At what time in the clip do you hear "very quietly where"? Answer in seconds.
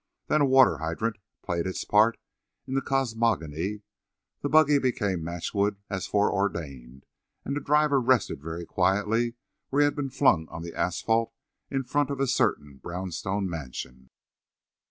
8.41-9.83